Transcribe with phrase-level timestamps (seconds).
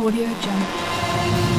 [0.00, 1.49] Audio Jungle.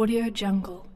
[0.00, 0.89] Audio Jungle.